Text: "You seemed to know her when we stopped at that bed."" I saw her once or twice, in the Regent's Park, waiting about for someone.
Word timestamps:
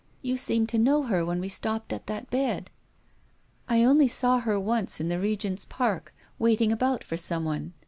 "You 0.23 0.35
seemed 0.35 0.67
to 0.69 0.79
know 0.79 1.03
her 1.03 1.23
when 1.23 1.39
we 1.39 1.47
stopped 1.47 1.93
at 1.93 2.07
that 2.07 2.31
bed."" 2.31 2.71
I 3.69 4.07
saw 4.07 4.39
her 4.39 4.59
once 4.59 4.95
or 4.95 4.97
twice, 4.97 4.99
in 4.99 5.09
the 5.09 5.19
Regent's 5.19 5.65
Park, 5.65 6.11
waiting 6.39 6.71
about 6.71 7.03
for 7.03 7.17
someone. 7.17 7.73